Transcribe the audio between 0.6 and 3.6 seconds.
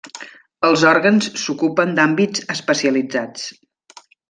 Els òrgans s'ocupen d'àmbits especialitzats.